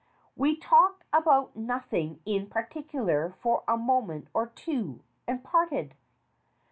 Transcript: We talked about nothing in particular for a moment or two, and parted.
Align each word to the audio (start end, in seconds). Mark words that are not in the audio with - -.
We 0.35 0.55
talked 0.57 1.03
about 1.13 1.55
nothing 1.55 2.21
in 2.25 2.47
particular 2.49 3.35
for 3.39 3.63
a 3.67 3.77
moment 3.77 4.29
or 4.33 4.47
two, 4.47 5.01
and 5.27 5.43
parted. 5.43 5.93